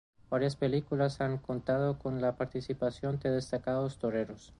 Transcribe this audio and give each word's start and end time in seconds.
Varias 0.31 0.53
de 0.59 0.65
las 0.67 0.71
películas 0.71 1.21
han 1.21 1.37
contado 1.37 1.99
con 1.99 2.21
la 2.21 2.35
participación 2.35 3.19
de 3.19 3.29
destacados 3.29 3.99
toreros. 3.99 4.49